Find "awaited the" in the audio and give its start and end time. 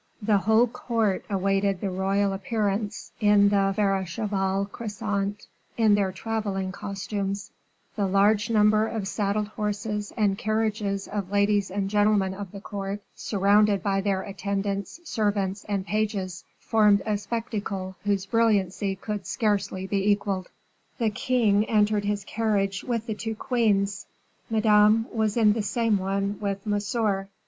1.29-1.91